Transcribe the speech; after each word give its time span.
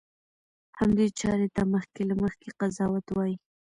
همدې 0.79 1.07
چارې 1.19 1.47
ته 1.55 1.61
مخکې 1.73 2.01
له 2.09 2.15
مخکې 2.23 2.49
قضاوت 2.59 3.05
وایي. 3.11 3.35